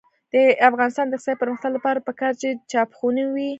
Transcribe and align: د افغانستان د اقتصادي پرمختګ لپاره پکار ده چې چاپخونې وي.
د 0.33 0.35
افغانستان 0.69 1.05
د 1.07 1.13
اقتصادي 1.15 1.41
پرمختګ 1.41 1.71
لپاره 1.73 2.05
پکار 2.07 2.33
ده 2.33 2.39
چې 2.41 2.49
چاپخونې 2.71 3.23
وي. 3.33 3.49